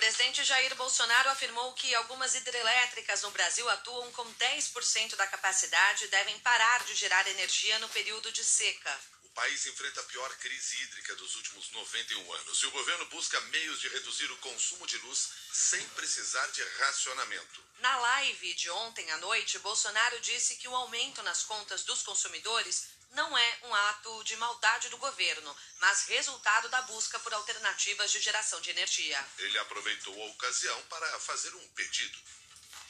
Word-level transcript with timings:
presidente 0.00 0.42
Jair 0.44 0.74
Bolsonaro 0.76 1.28
afirmou 1.28 1.74
que 1.74 1.94
algumas 1.94 2.34
hidrelétricas 2.34 3.20
no 3.20 3.30
Brasil 3.32 3.68
atuam 3.68 4.10
com 4.12 4.24
10% 4.34 5.14
da 5.14 5.26
capacidade 5.26 6.04
e 6.04 6.08
devem 6.08 6.38
parar 6.38 6.82
de 6.84 6.94
gerar 6.94 7.28
energia 7.28 7.78
no 7.80 7.88
período 7.90 8.32
de 8.32 8.42
seca. 8.42 8.98
O 9.24 9.28
país 9.28 9.66
enfrenta 9.66 10.00
a 10.00 10.04
pior 10.04 10.34
crise 10.38 10.82
hídrica 10.82 11.14
dos 11.16 11.36
últimos 11.36 11.70
91 11.72 12.32
anos 12.32 12.62
e 12.62 12.66
o 12.66 12.70
governo 12.70 13.04
busca 13.10 13.38
meios 13.42 13.78
de 13.78 13.88
reduzir 13.88 14.32
o 14.32 14.38
consumo 14.38 14.86
de 14.86 14.96
luz 14.98 15.28
sem 15.52 15.86
precisar 15.90 16.46
de 16.46 16.62
racionamento. 16.78 17.62
Na 17.80 17.94
live 17.98 18.54
de 18.54 18.70
ontem 18.70 19.10
à 19.10 19.18
noite, 19.18 19.58
Bolsonaro 19.58 20.18
disse 20.20 20.56
que 20.56 20.66
o 20.66 20.74
aumento 20.74 21.22
nas 21.22 21.42
contas 21.42 21.84
dos 21.84 22.02
consumidores 22.02 22.88
não 23.12 23.36
é 23.36 23.58
um 23.64 23.74
ato 23.74 24.24
de 24.24 24.36
maldade 24.36 24.88
do 24.88 24.98
governo, 24.98 25.56
mas 25.80 26.04
resultado 26.04 26.68
da 26.68 26.82
busca 26.82 27.18
por 27.20 27.32
alternativas 27.34 28.10
de 28.10 28.20
geração 28.20 28.60
de 28.60 28.70
energia. 28.70 29.24
Ele 29.38 29.58
aproveitou 29.58 30.22
a 30.22 30.26
ocasião 30.26 30.80
para 30.82 31.18
fazer 31.20 31.54
um 31.54 31.68
pedido. 31.68 32.18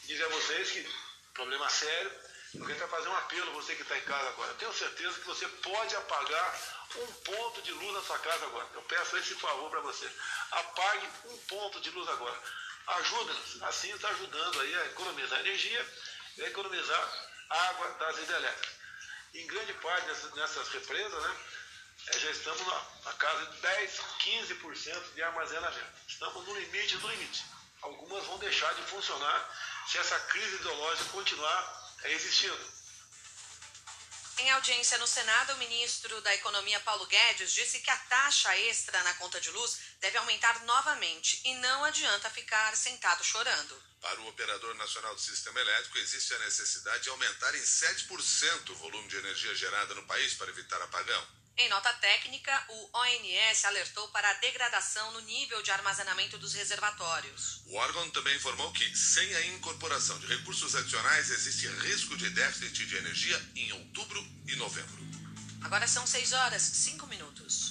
Dizer 0.05 0.25
a 0.25 0.28
vocês 0.28 0.70
que 0.70 0.95
problema 1.33 1.69
sério, 1.70 2.12
eu 2.55 2.66
quero 2.66 2.88
fazer 2.88 3.09
um 3.09 3.16
apelo, 3.16 3.52
você 3.52 3.75
que 3.75 3.83
está 3.83 3.97
em 3.97 4.02
casa 4.02 4.28
agora. 4.28 4.51
Eu 4.51 4.56
tenho 4.56 4.73
certeza 4.75 5.20
que 5.20 5.27
você 5.27 5.47
pode 5.48 5.97
apagar 5.97 6.61
um 6.97 7.12
ponto 7.12 7.62
de 7.62 7.73
luz 7.73 7.95
na 7.95 8.02
sua 8.02 8.19
casa 8.19 8.45
agora. 8.45 8.69
Eu 8.75 8.83
peço 8.83 9.16
esse 9.16 9.34
favor 9.37 9.70
para 9.70 9.80
você. 9.80 10.11
Apague 10.50 11.09
um 11.27 11.39
ponto 11.39 11.80
de 11.80 11.91
luz 11.91 12.09
agora. 12.09 12.42
Ajuda-nos. 12.89 13.62
Assim 13.62 13.92
está 13.95 14.09
ajudando 14.09 14.61
aí 14.61 14.75
a 14.75 14.87
economizar 14.87 15.39
energia 15.41 15.95
e 16.37 16.42
a 16.42 16.48
economizar 16.48 17.28
água 17.48 17.91
das 17.92 18.19
hidrelétricas 18.19 18.80
em 19.34 19.47
grande 19.47 19.73
parte 19.75 20.07
nessas 20.34 20.69
represas, 20.69 21.23
né, 21.23 21.37
é, 22.09 22.19
já 22.19 22.30
estamos 22.30 22.66
na 23.05 23.12
casa 23.15 23.47
de 23.47 23.61
10, 23.61 24.01
15% 24.20 25.15
de 25.15 25.23
armazenamento. 25.23 25.93
Estamos 26.09 26.47
no 26.47 26.59
limite 26.59 26.97
do 26.97 27.09
limite. 27.09 27.45
Algumas 27.83 28.25
vão 28.27 28.39
deixar 28.39 28.75
de 28.75 28.83
funcionar 28.83 29.84
se 29.87 29.98
essa 29.98 30.19
crise 30.20 30.56
ideológica 30.56 31.11
continuar 31.11 31.95
existindo. 32.05 32.81
Em 34.39 34.50
audiência 34.53 34.97
no 34.97 35.06
Senado, 35.06 35.53
o 35.53 35.59
ministro 35.59 36.19
da 36.22 36.34
Economia 36.34 36.81
Paulo 36.81 37.06
Guedes 37.06 37.53
disse 37.53 37.81
que 37.81 37.91
a 37.91 37.97
taxa 37.97 38.56
extra 38.56 39.03
na 39.03 39.12
conta 39.15 39.39
de 39.39 39.50
luz 39.50 39.78
deve 40.00 40.17
aumentar 40.17 40.65
novamente 40.65 41.42
e 41.44 41.55
não 41.56 41.84
adianta 41.84 42.31
ficar 42.31 42.75
sentado 42.75 43.22
chorando. 43.22 43.89
Para 44.01 44.20
o 44.23 44.29
Operador 44.29 44.75
Nacional 44.77 45.15
do 45.15 45.20
Sistema 45.20 45.61
Elétrico, 45.61 45.98
existe 45.98 46.33
a 46.33 46.39
necessidade 46.39 47.03
de 47.03 47.11
aumentar 47.11 47.55
em 47.55 47.62
7% 47.62 48.70
o 48.70 48.75
volume 48.77 49.09
de 49.09 49.17
energia 49.17 49.55
gerada 49.55 49.95
no 49.95 50.06
país 50.06 50.34
para 50.34 50.51
evitar 50.51 50.81
apagão. 50.81 51.41
Em 51.59 51.69
nota 51.69 51.93
técnica, 51.95 52.65
o 52.71 52.91
ONS 52.97 53.65
alertou 53.67 54.09
para 54.09 54.31
a 54.31 54.34
degradação 54.34 55.12
no 55.12 55.21
nível 55.21 55.62
de 55.62 55.71
armazenamento 55.71 56.39
dos 56.39 56.55
reservatórios. 56.55 57.61
O 57.67 57.77
órgão 57.77 58.09
também 58.11 58.34
informou 58.37 58.73
que, 58.73 58.97
sem 58.97 59.34
a 59.34 59.47
incorporação 59.48 60.19
de 60.19 60.27
recursos 60.27 60.75
adicionais, 60.75 61.31
existe 61.31 61.67
risco 61.67 62.17
de 62.17 62.31
déficit 62.31 62.87
de 62.87 62.97
energia 62.97 63.51
em 63.55 63.71
outubro 63.73 64.27
e 64.47 64.56
novembro. 64.56 65.11
Agora 65.61 65.87
são 65.87 66.06
6 66.06 66.33
horas, 66.33 66.62
5 66.62 67.06
minutos. 67.06 67.30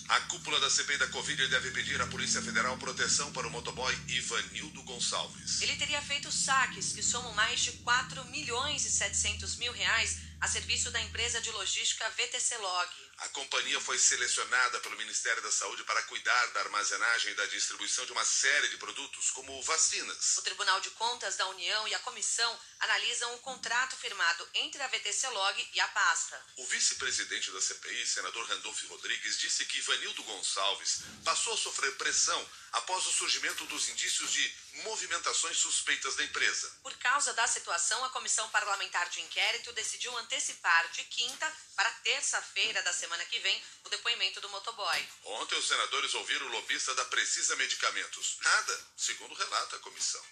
A 0.09 0.19
cúpula 0.21 0.59
da 0.59 0.69
CPI 0.69 0.97
da 0.97 1.07
Covid 1.07 1.47
deve 1.47 1.71
pedir 1.71 2.01
à 2.01 2.07
Polícia 2.07 2.41
Federal 2.41 2.77
proteção 2.77 3.31
para 3.31 3.47
o 3.47 3.49
motoboy 3.49 3.97
Ivanildo 4.09 4.83
Gonçalves. 4.83 5.61
Ele 5.61 5.77
teria 5.77 6.01
feito 6.01 6.29
saques 6.29 6.91
que 6.91 7.01
somam 7.01 7.31
mais 7.33 7.61
de 7.61 7.71
4 7.71 8.25
milhões 8.25 8.85
e 8.85 8.91
700 8.91 9.55
mil 9.55 9.71
reais 9.71 10.17
a 10.41 10.47
serviço 10.49 10.91
da 10.91 11.01
empresa 11.01 11.39
de 11.39 11.49
logística 11.51 12.09
VTC 12.09 12.57
Log. 12.57 13.08
A 13.19 13.27
companhia 13.29 13.81
foi 13.81 13.99
selecionada 13.99 14.79
pelo 14.79 14.95
Ministério 14.95 15.41
da 15.41 15.51
Saúde 15.51 15.83
para 15.83 16.01
cuidar 16.03 16.47
da 16.53 16.61
armazenagem 16.61 17.33
e 17.33 17.35
da 17.35 17.45
distribuição 17.47 18.05
de 18.05 18.13
uma 18.13 18.23
série 18.23 18.69
de 18.69 18.77
produtos, 18.77 19.31
como 19.31 19.61
vacinas. 19.61 20.37
O 20.37 20.41
Tribunal 20.41 20.79
de 20.79 20.89
Contas 20.91 21.35
da 21.35 21.45
União 21.47 21.85
e 21.89 21.93
a 21.93 21.99
comissão 21.99 22.57
analisam 22.79 23.33
um 23.35 23.39
contrato 23.39 23.97
firmado 23.97 24.47
entre 24.53 24.81
a 24.81 24.87
VTC 24.87 25.27
Log 25.27 25.69
e 25.73 25.81
a 25.81 25.87
pasta. 25.89 26.41
O 26.55 26.65
vice-presidente 26.67 27.51
da 27.51 27.59
CPI, 27.59 28.07
senador 28.07 28.47
Randolfo 28.47 28.87
Rodrigues, 28.87 29.37
disse 29.37 29.65
que 29.65 29.79
Ivanildo 29.79 30.23
Gonçalves 30.23 31.01
passou 31.25 31.53
a 31.53 31.57
sofrer 31.57 31.97
pressão 31.97 32.49
após 32.71 33.05
o 33.05 33.11
surgimento 33.11 33.65
dos 33.65 33.89
indícios 33.89 34.31
de 34.31 34.55
movimentações 34.83 35.57
suspeitas 35.57 36.15
da 36.15 36.23
empresa. 36.23 36.71
Por 36.81 36.95
causa 36.99 37.33
da 37.33 37.47
situação, 37.47 38.05
a 38.05 38.09
comissão 38.11 38.47
parlamentar 38.49 39.09
de 39.09 39.19
inquérito 39.21 39.73
decidiu 39.73 40.15
antecipar 40.19 40.89
de 40.91 41.03
quinta 41.05 41.51
para 41.75 41.89
terça-feira 42.03 42.81
da 42.83 42.93
semana 42.93 43.08
que 43.29 43.39
vem 43.39 43.63
o 43.85 43.89
depoimento 43.89 44.41
do 44.41 44.49
motoboy. 44.49 45.09
Ontem 45.23 45.57
os 45.57 45.67
senadores 45.67 46.13
ouviram 46.13 46.45
o 46.47 46.49
lobista 46.49 46.93
da 46.95 47.05
Precisa 47.05 47.55
Medicamentos. 47.55 48.37
Nada, 48.41 48.87
segundo 48.97 49.33
relata 49.33 49.75
a 49.75 49.79
comissão. 49.79 50.23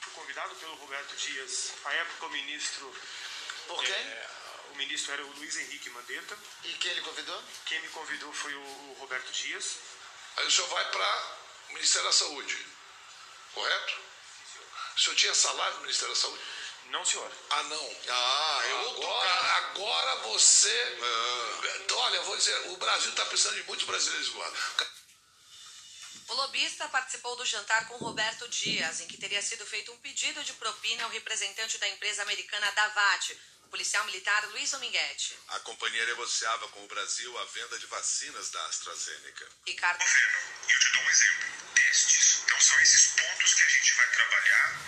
Fui 0.00 0.12
convidado 0.12 0.54
pelo 0.56 0.74
Roberto 0.76 1.16
Dias, 1.16 1.72
à 1.84 1.92
época 1.92 2.26
o 2.26 2.30
ministro. 2.30 2.94
Por 3.66 3.82
quem? 3.82 3.94
É, 3.94 4.30
o 4.70 4.76
ministro 4.76 5.12
era 5.12 5.24
o 5.24 5.32
Luiz 5.32 5.56
Henrique 5.56 5.90
Mandetta. 5.90 6.38
E 6.64 6.72
quem 6.74 6.90
ele 6.92 7.00
convidou? 7.02 7.42
Quem 7.66 7.80
me 7.80 7.88
convidou 7.88 8.32
foi 8.32 8.54
o 8.54 8.96
Roberto 8.98 9.30
Dias. 9.32 9.76
Aí 10.36 10.46
o 10.46 10.50
senhor 10.50 10.68
vai 10.68 10.90
para 10.90 11.38
o 11.70 11.72
Ministério 11.72 12.06
da 12.06 12.12
Saúde, 12.12 12.66
correto? 13.52 14.00
O 14.96 15.00
senhor 15.00 15.16
tinha 15.16 15.34
salário 15.34 15.74
no 15.76 15.82
Ministério 15.82 16.14
da 16.14 16.20
Saúde? 16.20 16.42
Não, 16.90 17.04
senhor. 17.04 17.30
Ah, 17.50 17.62
não. 17.64 17.96
Ah, 18.08 18.62
é 18.64 18.74
outro 18.74 19.02
agora, 19.02 19.28
cara. 19.28 19.56
agora 19.56 20.16
você. 20.28 20.98
Ah. 21.02 21.46
Olha, 21.94 22.16
eu 22.16 22.24
vou 22.24 22.36
dizer, 22.36 22.70
o 22.70 22.76
Brasil 22.76 23.10
está 23.10 23.24
precisando 23.24 23.56
de 23.56 23.62
muitos 23.64 23.86
brasileiros 23.86 24.28
igual. 24.28 24.52
O 26.28 26.34
lobista 26.34 26.88
participou 26.88 27.36
do 27.36 27.44
jantar 27.46 27.86
com 27.86 27.96
Roberto 27.98 28.48
Dias, 28.48 29.00
em 29.00 29.06
que 29.06 29.16
teria 29.16 29.40
sido 29.40 29.64
feito 29.64 29.92
um 29.92 29.98
pedido 29.98 30.42
de 30.42 30.52
propina 30.54 31.04
ao 31.04 31.10
representante 31.10 31.78
da 31.78 31.88
empresa 31.88 32.22
americana 32.22 32.70
Davat, 32.72 33.32
o 33.62 33.68
policial 33.68 34.04
militar 34.04 34.44
Luiz 34.48 34.70
Dominguete. 34.72 35.38
A 35.48 35.60
companhia 35.60 36.04
negociava 36.06 36.68
com 36.68 36.84
o 36.84 36.88
Brasil 36.88 37.38
a 37.38 37.44
venda 37.44 37.78
de 37.78 37.86
vacinas 37.86 38.50
da 38.50 38.66
AstraZeneca. 38.66 39.48
Ricardo. 39.66 40.02
Eu 40.02 40.78
te 40.80 40.92
dou 40.92 41.02
um 41.02 41.10
exemplo. 41.10 41.74
Testes. 41.74 42.40
Então 42.44 42.60
são 42.60 42.80
esses 42.80 43.06
pontos 43.08 43.54
que 43.54 43.62
a 43.62 43.68
gente 43.68 43.94
vai 43.94 44.10
trabalhar 44.10 44.80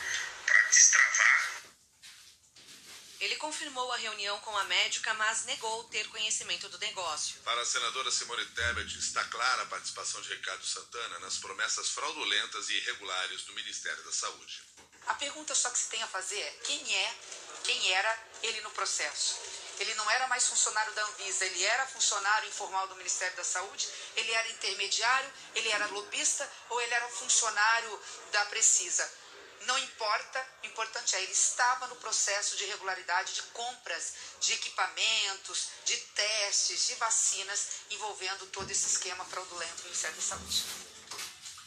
para 0.47 0.60
destravar. 0.62 1.62
Ele 3.20 3.36
confirmou 3.58 3.91
a 3.91 3.96
reunião 3.96 4.38
com 4.38 4.56
a 4.56 4.62
médica, 4.64 5.12
mas 5.14 5.44
negou 5.44 5.82
ter 5.84 6.06
conhecimento 6.10 6.69
do 6.69 6.78
negócio. 6.78 7.41
Para 7.41 7.60
a 7.60 7.66
senadora 7.66 8.08
Simone 8.08 8.46
Tebet, 8.46 8.96
está 8.96 9.24
clara 9.24 9.64
a 9.64 9.66
participação 9.66 10.20
de 10.20 10.28
Ricardo 10.28 10.64
Santana 10.64 11.19
nas 11.19 11.38
promessas 11.38 11.88
fraudulentas 11.88 12.68
e 12.68 12.76
irregulares 12.76 13.42
do 13.42 13.52
Ministério 13.54 14.00
da 14.04 14.12
Saúde. 14.12 14.62
A 15.08 15.14
pergunta 15.14 15.56
só 15.56 15.70
que 15.70 15.78
se 15.78 15.88
tem 15.88 16.00
a 16.00 16.06
fazer 16.06 16.38
é 16.38 16.50
quem 16.62 16.94
é, 16.94 17.14
quem 17.64 17.92
era 17.94 18.24
ele 18.44 18.60
no 18.60 18.70
processo. 18.70 19.41
Ele 19.80 19.92
não 19.97 20.08
era 20.08 20.28
mais 20.28 20.47
funcionário 20.47 20.92
da 20.92 21.04
Anvisa, 21.06 21.44
ele 21.44 21.64
era 21.64 21.84
funcionário 21.86 22.48
informal 22.48 22.86
do 22.86 22.94
Ministério 22.94 23.36
da 23.36 23.44
Saúde, 23.44 23.88
ele 24.14 24.30
era 24.30 24.48
intermediário, 24.50 25.32
ele 25.56 25.68
era 25.70 25.86
lobista 25.86 26.48
ou 26.68 26.80
ele 26.80 26.94
era 26.94 27.08
funcionário 27.08 28.00
da 28.30 28.44
Precisa. 28.44 29.10
Não 29.68 29.78
importa, 29.80 30.46
o 30.62 30.66
importante 30.66 31.14
é 31.14 31.22
ele 31.22 31.32
estava 31.32 31.86
no 31.88 31.96
processo 31.96 32.56
de 32.56 32.64
regularidade 32.64 33.34
de 33.34 33.42
compras 33.52 34.14
de 34.40 34.54
equipamentos, 34.54 35.68
de 35.84 35.94
testes, 35.94 36.86
de 36.86 36.94
vacinas 36.94 37.68
envolvendo 37.90 38.46
todo 38.46 38.70
esse 38.70 38.86
esquema 38.86 39.26
fraudulento 39.26 39.76
do 39.76 39.82
Ministério 39.82 40.16
da 40.16 40.22
Saúde. 40.22 40.64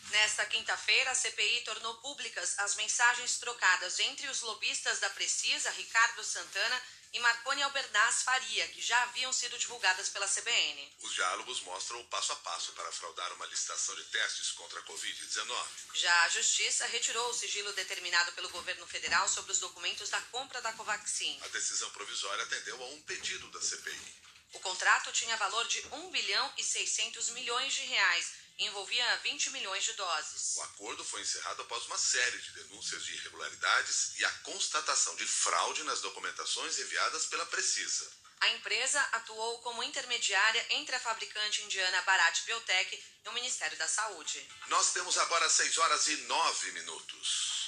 Nesta 0.10 0.48
quinta-feira, 0.48 1.12
a 1.12 1.16
CPI 1.16 1.62
tornou 1.62 1.94
públicas 1.98 2.58
as 2.58 2.74
mensagens 2.74 3.38
trocadas 3.38 4.00
entre 4.00 4.28
os 4.30 4.42
lobistas 4.42 5.00
da 5.00 5.10
Precisa, 5.12 5.70
Ricardo 5.70 6.24
Santana 6.24 6.82
e 7.14 7.20
Marconi 7.20 7.62
Albernaz 7.62 8.24
Faria, 8.24 8.68
que 8.70 8.82
já 8.82 9.02
haviam 9.04 9.34
sido 9.34 9.58
divulgadas 9.58 10.10
pela 10.10 10.28
CBN. 10.28 10.94
Os 11.02 11.14
diálogos 11.14 11.62
mostram 11.62 12.00
o 12.00 12.06
passo 12.06 12.32
a 12.32 12.36
passo 12.38 12.72
para 12.74 12.92
fraudar 12.92 13.34
uma 13.34 13.46
licitação 13.48 13.96
de 13.96 14.04
testes 14.06 14.52
contra 14.52 14.80
a 14.80 14.84
Covid-19. 14.84 15.68
Já 15.94 16.24
a 16.24 16.30
Justiça 16.30 16.86
retirou 16.88 17.30
o 17.30 17.34
sigilo 17.34 17.74
determinado 17.74 18.32
pelo 18.32 18.50
governo 18.50 18.88
federal 18.88 19.28
sobre 19.28 19.52
os 19.52 19.60
documentos 19.60 20.10
da 20.10 20.22
compra 20.24 20.62
da 20.62 20.74
Covaxin. 20.74 21.40
A 21.44 21.48
decisão 21.50 21.90
provisória 21.92 22.44
atendeu 22.44 22.82
a 22.82 22.88
um 22.88 23.02
pedido 23.02 23.48
da 23.52 23.62
CPI. 23.62 24.22
O 24.54 24.60
contrato 24.60 25.12
tinha 25.14 25.38
valor 25.38 25.66
de 25.68 25.82
1 25.92 26.12
bilhão 26.12 26.54
e 26.58 26.64
600 26.64 27.30
milhões 27.30 27.74
de 27.74 27.84
reais 27.84 28.41
envolvia 28.66 29.18
20 29.18 29.50
milhões 29.52 29.84
de 29.84 29.94
doses. 29.94 30.56
O 30.58 30.62
acordo 30.64 31.04
foi 31.04 31.22
encerrado 31.22 31.62
após 31.62 31.86
uma 31.86 31.98
série 31.98 32.38
de 32.38 32.52
denúncias 32.52 33.04
de 33.06 33.14
irregularidades 33.16 34.14
e 34.18 34.26
a 34.26 34.32
constatação 34.40 35.16
de 35.16 35.26
fraude 35.26 35.84
nas 35.84 36.02
documentações 36.02 36.80
enviadas 36.80 37.26
pela 37.26 37.46
Precisa. 37.46 38.12
A 38.42 38.50
empresa 38.50 39.00
atuou 39.12 39.60
como 39.60 39.84
intermediária 39.84 40.66
entre 40.72 40.96
a 40.96 41.00
fabricante 41.00 41.62
indiana 41.62 42.02
Bharat 42.02 42.44
Biotech 42.46 43.04
e 43.24 43.30
o 43.30 43.34
Ministério 43.34 43.78
da 43.78 43.88
Saúde. 43.88 44.50
Nós 44.68 44.94
temos 44.94 45.16
agora 45.20 45.48
6 45.48 45.78
horas 45.78 46.08
e 46.08 46.16
9 46.18 46.72
minutos. 46.72 47.61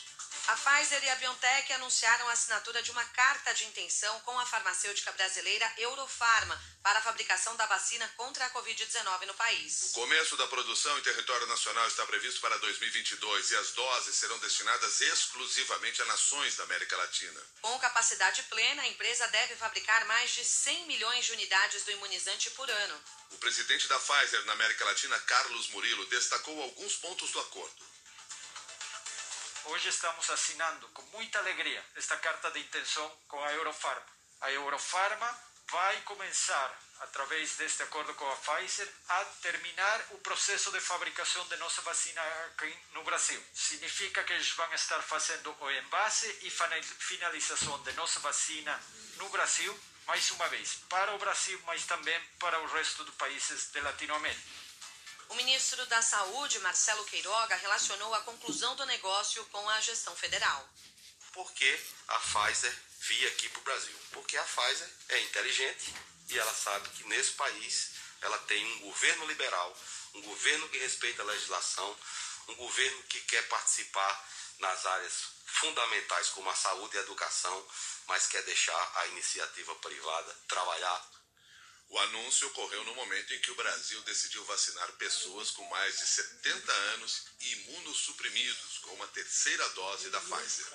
A 0.45 0.55
Pfizer 0.57 1.01
e 1.01 1.09
a 1.09 1.15
BioNTech 1.15 1.71
anunciaram 1.73 2.27
a 2.27 2.33
assinatura 2.33 2.83
de 2.83 2.91
uma 2.91 3.05
carta 3.05 3.53
de 3.53 3.65
intenção 3.65 4.19
com 4.21 4.37
a 4.37 4.45
farmacêutica 4.45 5.09
brasileira 5.13 5.71
Eurofarma 5.77 6.61
para 6.83 6.99
a 6.99 7.01
fabricação 7.01 7.55
da 7.55 7.65
vacina 7.65 8.05
contra 8.17 8.45
a 8.45 8.49
Covid-19 8.49 9.25
no 9.25 9.33
país. 9.35 9.91
O 9.91 9.93
começo 9.93 10.35
da 10.35 10.45
produção 10.47 10.99
em 10.99 11.01
território 11.01 11.47
nacional 11.47 11.87
está 11.87 12.05
previsto 12.05 12.41
para 12.41 12.57
2022 12.57 13.51
e 13.51 13.55
as 13.55 13.71
doses 13.71 14.15
serão 14.15 14.37
destinadas 14.39 14.99
exclusivamente 14.99 16.01
a 16.01 16.05
nações 16.05 16.57
da 16.57 16.65
América 16.65 16.97
Latina. 16.97 17.39
Com 17.61 17.79
capacidade 17.79 18.43
plena, 18.43 18.83
a 18.83 18.87
empresa 18.87 19.25
deve 19.29 19.55
fabricar 19.55 20.05
mais 20.07 20.31
de 20.31 20.43
100 20.43 20.87
milhões 20.87 21.25
de 21.25 21.31
unidades 21.31 21.85
do 21.85 21.91
imunizante 21.91 22.49
por 22.51 22.69
ano. 22.69 23.01
O 23.31 23.37
presidente 23.37 23.87
da 23.87 23.97
Pfizer 23.97 24.43
na 24.43 24.51
América 24.51 24.83
Latina, 24.83 25.17
Carlos 25.21 25.69
Murilo, 25.69 26.05
destacou 26.07 26.61
alguns 26.61 26.97
pontos 26.97 27.31
do 27.31 27.39
acordo. 27.39 27.92
Hoje 29.65 29.87
estamos 29.87 30.29
assinando 30.29 30.89
com 30.89 31.01
muita 31.13 31.39
alegria 31.39 31.81
esta 31.95 32.17
carta 32.17 32.51
de 32.51 32.59
intenção 32.59 33.09
com 33.29 33.41
a 33.41 33.53
Eurofarma. 33.53 34.05
A 34.41 34.51
Eurofarma 34.51 35.39
vai 35.71 36.01
começar, 36.01 36.79
através 36.99 37.55
deste 37.55 37.81
acordo 37.81 38.13
com 38.15 38.29
a 38.29 38.35
Pfizer, 38.35 38.87
a 39.07 39.25
terminar 39.41 40.05
o 40.11 40.17
processo 40.17 40.69
de 40.69 40.81
fabricação 40.81 41.47
de 41.47 41.55
nossa 41.57 41.81
vacina 41.81 42.21
aqui 42.47 42.77
no 42.91 43.03
Brasil. 43.03 43.41
Significa 43.53 44.21
que 44.25 44.33
eles 44.33 44.49
vão 44.51 44.71
estar 44.73 45.01
fazendo 45.01 45.55
o 45.57 45.71
envase 45.71 46.27
e 46.41 46.51
finalização 46.99 47.81
de 47.83 47.93
nossa 47.93 48.19
vacina 48.19 48.77
no 49.15 49.29
Brasil, 49.29 49.79
mais 50.05 50.29
uma 50.31 50.47
vez, 50.49 50.75
para 50.89 51.15
o 51.15 51.17
Brasil, 51.17 51.59
mas 51.65 51.85
também 51.85 52.21
para 52.37 52.59
o 52.59 52.67
resto 52.67 53.05
dos 53.05 53.15
países 53.15 53.71
de 53.71 53.79
Latinoamérica. 53.79 54.62
O 55.29 55.35
ministro 55.35 55.85
da 55.87 56.01
Saúde, 56.01 56.59
Marcelo 56.59 57.03
Queiroga, 57.05 57.55
relacionou 57.55 58.13
a 58.13 58.21
conclusão 58.21 58.75
do 58.75 58.85
negócio 58.85 59.43
com 59.45 59.69
a 59.69 59.81
gestão 59.81 60.15
federal. 60.15 60.69
Por 61.31 61.51
que 61.53 61.79
a 62.07 62.19
Pfizer 62.19 62.75
via 62.99 63.27
aqui 63.29 63.49
para 63.49 63.59
o 63.59 63.63
Brasil? 63.63 63.95
Porque 64.11 64.37
a 64.37 64.43
Pfizer 64.43 64.89
é 65.09 65.21
inteligente 65.21 65.93
e 66.29 66.37
ela 66.37 66.53
sabe 66.53 66.87
que 66.89 67.03
nesse 67.07 67.31
país 67.31 67.91
ela 68.21 68.37
tem 68.39 68.65
um 68.73 68.79
governo 68.81 69.25
liberal, 69.25 69.77
um 70.13 70.21
governo 70.21 70.69
que 70.69 70.77
respeita 70.77 71.21
a 71.21 71.25
legislação, 71.25 71.97
um 72.49 72.55
governo 72.55 73.03
que 73.03 73.19
quer 73.21 73.47
participar 73.47 74.29
nas 74.59 74.85
áreas 74.85 75.13
fundamentais 75.45 76.29
como 76.29 76.49
a 76.49 76.55
saúde 76.55 76.95
e 76.95 76.99
a 76.99 77.03
educação, 77.03 77.67
mas 78.07 78.27
quer 78.27 78.43
deixar 78.43 78.91
a 78.95 79.07
iniciativa 79.07 79.75
privada 79.75 80.37
trabalhar 80.47 81.22
o 81.93 81.99
anúncio 81.99 82.47
ocorreu 82.47 82.83
no 82.85 82.95
momento 82.95 83.35
em 83.35 83.39
que 83.39 83.51
o 83.51 83.55
Brasil 83.55 84.01
decidiu 84.01 84.43
vacinar 84.45 84.91
pessoas 84.93 85.51
com 85.51 85.63
mais 85.65 85.99
de 85.99 86.07
70 86.07 86.71
anos 86.95 87.21
e 87.39 87.51
imunossuprimidos 87.51 88.79
com 88.79 88.95
uma 88.95 89.07
terceira 89.09 89.69
dose 89.69 90.09
da 90.09 90.19
Pfizer. 90.19 90.65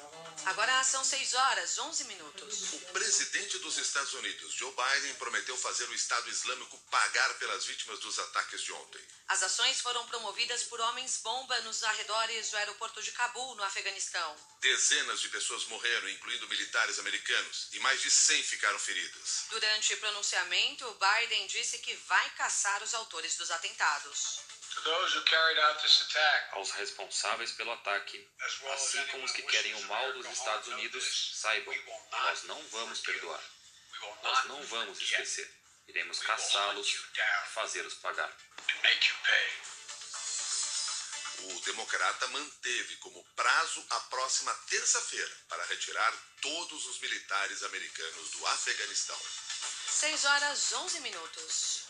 Agora 0.47 0.85
são 0.85 1.03
6 1.03 1.35
horas 1.35 1.77
11 1.77 2.05
minutos. 2.05 2.73
O 2.73 2.81
presidente 2.93 3.59
dos 3.59 3.77
Estados 3.79 4.15
Unidos, 4.15 4.55
Joe 4.55 4.73
Biden, 4.73 5.15
prometeu 5.15 5.57
fazer 5.57 5.89
o 5.89 5.95
Estado 5.95 6.31
Islâmico 6.31 6.79
pagar 6.89 7.35
pelas 7.39 7.65
vítimas 7.65 7.99
dos 7.99 8.17
ataques 8.21 8.63
de 8.63 8.73
ontem. 8.73 9.05
As 9.27 9.43
ações 9.43 9.81
foram 9.81 10.07
promovidas 10.07 10.63
por 10.63 10.81
homens-bomba 10.81 11.61
nos 11.63 11.83
arredores 11.83 12.51
do 12.51 12.57
aeroporto 12.59 13.03
de 13.03 13.11
Cabul, 13.11 13.57
no 13.57 13.65
Afeganistão. 13.65 14.37
Dezenas 14.61 15.21
de 15.21 15.29
pessoas 15.29 15.65
morreram, 15.67 16.09
incluindo 16.09 16.49
militares 16.49 16.99
americanos, 16.99 17.69
e 17.73 17.81
mais 17.81 18.01
de 18.01 18.11
100 18.11 18.43
ficaram 18.45 18.79
feridas. 18.79 19.45
Durante 19.51 19.95
o 19.95 19.99
pronunciamento, 19.99 20.85
Biden 20.95 21.08
disse 21.49 21.79
que 21.79 21.95
vai 21.95 22.31
caçar 22.31 22.83
os 22.83 22.95
autores 22.95 23.37
dos 23.37 23.51
atentados. 23.51 24.41
Aos 26.53 26.71
responsáveis 26.73 27.53
pelo 27.53 27.73
ataque, 27.73 28.31
assim 28.73 29.07
como 29.09 29.25
os 29.25 29.33
que 29.33 29.43
querem 29.43 29.75
o 29.75 29.83
mal 29.87 30.13
dos 30.13 30.27
Estados 30.27 30.69
Unidos, 30.69 31.33
saibam, 31.35 31.75
nós 32.11 32.43
não 32.45 32.63
vamos 32.69 33.01
perdoar. 33.01 33.43
Nós 34.23 34.45
não 34.45 34.63
vamos 34.65 35.01
esquecer. 35.01 35.53
Iremos 35.89 36.21
caçá-los 36.21 36.89
e 36.89 37.51
fazê-los 37.55 37.95
pagar. 37.95 38.37
O 41.41 41.61
democrata 41.61 42.27
manteve 42.29 42.97
como 42.97 43.25
prazo 43.35 43.87
a 43.91 44.01
próxima 44.01 44.55
terça-feira 44.69 45.37
para 45.49 45.65
retirar 45.67 46.13
todos 46.41 46.87
os 46.87 46.99
militares 47.01 47.63
americanos 47.63 48.31
do 48.33 48.47
Afeganistão. 48.47 49.19
6 49.99 50.25
horas 50.27 50.73
11 50.75 51.01
minutos. 51.01 51.89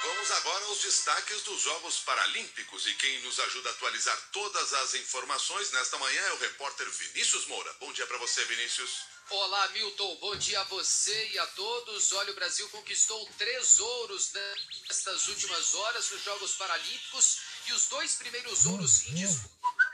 Vamos 0.00 0.30
agora 0.30 0.64
aos 0.64 0.80
destaques 0.80 1.42
dos 1.42 1.60
Jogos 1.60 1.98
Paralímpicos 1.98 2.86
e 2.86 2.94
quem 2.94 3.20
nos 3.24 3.38
ajuda 3.40 3.68
a 3.68 3.72
atualizar 3.72 4.18
todas 4.32 4.72
as 4.72 4.94
informações 4.94 5.70
nesta 5.72 5.98
manhã 5.98 6.22
é 6.22 6.32
o 6.32 6.38
repórter 6.38 6.88
Vinícius 6.88 7.46
Moura. 7.48 7.70
Bom 7.74 7.92
dia 7.92 8.06
para 8.06 8.16
você, 8.16 8.42
Vinícius. 8.46 9.02
Olá, 9.28 9.68
Milton. 9.68 10.16
Bom 10.16 10.34
dia 10.36 10.60
a 10.62 10.64
você 10.64 11.28
e 11.28 11.38
a 11.38 11.46
todos. 11.48 12.12
Olha, 12.12 12.32
o 12.32 12.36
Brasil 12.36 12.66
conquistou 12.70 13.28
três 13.36 13.80
ouros 13.80 14.32
nestas 14.32 15.28
últimas 15.28 15.74
horas 15.74 16.10
nos 16.10 16.24
Jogos 16.24 16.54
Paralímpicos 16.54 17.40
e 17.66 17.74
os 17.74 17.88
dois 17.88 18.14
primeiros 18.14 18.64
ouros 18.64 19.06
indiscutíveis 19.08 19.56
vieram 19.76 19.85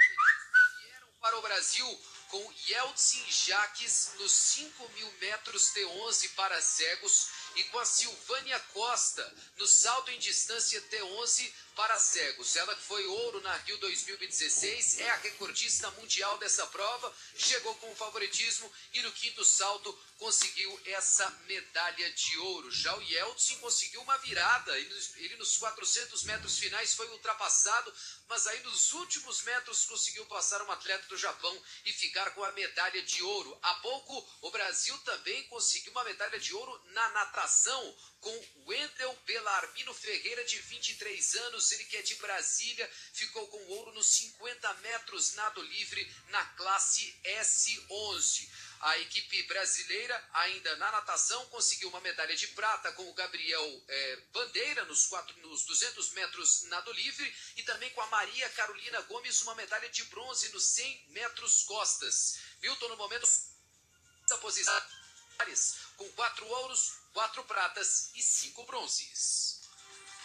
para 1.23 1.39
o 1.39 1.43
Brasil 1.43 2.01
com 2.29 2.55
Yeltsin 2.67 3.25
Jaques 3.31 4.11
nos 4.19 4.33
5 4.33 4.89
mil 4.89 5.13
metros 5.21 5.71
T11 5.73 6.35
para 6.35 6.61
cegos 6.61 7.29
e 7.55 7.65
com 7.65 7.79
a 7.79 7.85
Silvânia 7.85 8.59
Costa 8.73 9.35
no 9.57 9.67
salto 9.67 10.11
em 10.11 10.19
distância 10.19 10.83
T11 10.91 11.53
para 11.75 11.99
cegos. 11.99 12.57
Ela 12.57 12.75
que 12.75 12.83
foi 12.83 13.05
ouro 13.07 13.41
na 13.41 13.55
Rio 13.59 13.79
2016, 13.79 15.01
é 15.01 15.11
a 15.11 15.17
recordista 15.17 15.91
mundial 15.93 16.37
dessa 16.39 16.67
prova, 16.67 17.15
chegou 17.37 17.75
com 17.77 17.95
favoritismo 17.97 18.71
e 18.93 19.03
no 19.03 19.13
quinto 19.13 19.45
salto 19.45 19.93
conseguiu 20.19 20.81
essa 20.87 21.29
medalha 21.47 22.11
de 22.13 22.39
ouro. 22.39 22.71
Já 22.71 22.97
o 22.97 23.03
Yeltsin 23.03 23.59
conseguiu 23.59 24.03
uma 24.03 24.17
virada, 24.19 24.79
ele 24.79 25.37
nos 25.37 25.57
400 25.57 26.23
metros 26.25 26.59
finais 26.59 26.95
foi 26.95 27.09
ultrapassado, 27.09 27.93
mas 28.29 28.47
aí 28.47 28.63
nos 28.63 28.93
últimos 28.93 29.43
metros 29.43 29.85
conseguiu 29.85 30.25
passar 30.27 30.63
um 30.63 30.71
atleta 30.71 31.07
do 31.09 31.17
Japão 31.17 31.61
e 31.85 31.93
ficar 31.93 32.31
com 32.35 32.45
a 32.45 32.53
medalha 32.53 33.03
de 33.03 33.23
ouro. 33.23 33.59
Há 33.63 33.75
pouco 33.75 34.27
o 34.43 34.51
Brasil 34.51 34.97
também 34.99 35.43
conseguiu 35.45 35.93
uma 35.93 36.05
medalha 36.05 36.39
de 36.39 36.55
ouro 36.55 36.81
na 36.93 37.09
natação 37.11 37.97
com 38.23 38.49
Wendel 38.67 39.19
Belarmino 39.27 39.93
Ferreira, 39.93 40.45
de 40.45 40.57
23 40.57 41.35
anos, 41.35 41.73
ele 41.73 41.85
que 41.85 41.97
é 41.97 42.03
de 42.03 42.15
Brasília, 42.15 42.89
ficou 43.13 43.47
com 43.49 43.59
ouro 43.73 43.93
nos 43.93 44.07
50 44.07 44.73
metros 44.75 45.35
nado 45.35 45.61
livre 45.61 46.09
na 46.29 46.45
classe 46.55 47.15
S11. 47.25 48.49
A 48.81 48.99
equipe 48.99 49.43
brasileira, 49.45 50.29
ainda 50.35 50.77
na 50.77 50.93
natação, 50.93 51.45
conseguiu 51.47 51.89
uma 51.89 52.01
medalha 52.01 52.35
de 52.37 52.47
prata 52.49 52.93
com 52.93 53.09
o 53.11 53.15
Gabriel 53.15 53.85
é, 53.89 54.17
Bandeira 54.33 54.85
nos, 54.85 55.07
quatro, 55.07 55.37
nos 55.39 55.65
200 55.65 56.11
metros 56.13 56.63
nado 56.65 56.93
livre 56.93 57.37
e 57.57 57.63
também 57.65 57.91
com 57.91 58.03
a 58.03 58.07
Maria 58.07 58.49
Carolina 58.51 59.01
Gomes 59.03 59.43
uma 59.43 59.57
medalha 59.57 59.89
de 59.89 60.05
bronze 60.05 60.49
nos 60.51 60.65
100 60.65 61.07
metros 61.11 61.65
costas. 61.65 62.39
Milton, 62.61 62.89
no 62.89 62.97
momento, 62.97 63.25
essa 64.25 64.39
posição 64.39 64.81
com 65.97 66.09
quatro 66.13 66.47
ouros, 66.47 67.02
quatro 67.13 67.45
pratas 67.45 68.11
e 68.15 68.23
cinco 68.23 68.65
bronzes. 68.65 69.62